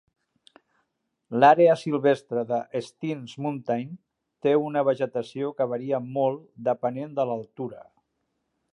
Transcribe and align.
L'àrea 1.43 1.75
silvestre 1.81 2.45
de 2.53 2.61
Steens 2.87 3.37
Mountain 3.47 3.93
té 4.47 4.57
una 4.71 4.85
vegetació 4.91 5.55
que 5.61 5.71
varia 5.75 6.03
molt 6.19 6.45
depenent 6.71 7.17
de 7.21 7.31
l'altura. 7.33 7.89